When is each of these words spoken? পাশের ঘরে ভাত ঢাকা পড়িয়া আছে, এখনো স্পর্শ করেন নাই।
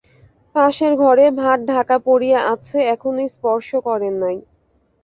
পাশের 0.55 0.93
ঘরে 0.95 1.25
ভাত 1.39 1.59
ঢাকা 1.69 1.95
পড়িয়া 2.05 2.39
আছে, 2.53 2.77
এখনো 2.93 3.21
স্পর্শ 3.35 3.69
করেন 3.87 4.13
নাই। 4.23 4.37